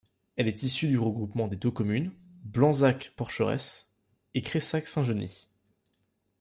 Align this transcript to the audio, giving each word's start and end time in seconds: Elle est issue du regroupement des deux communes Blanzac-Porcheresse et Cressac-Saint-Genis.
Elle 0.35 0.47
est 0.47 0.63
issue 0.63 0.87
du 0.87 0.97
regroupement 0.97 1.47
des 1.47 1.57
deux 1.57 1.69
communes 1.69 2.11
Blanzac-Porcheresse 2.45 3.87
et 4.33 4.41
Cressac-Saint-Genis. 4.41 5.47